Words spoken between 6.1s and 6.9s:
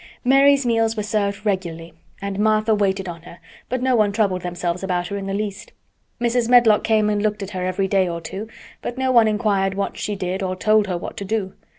Mrs. Medlock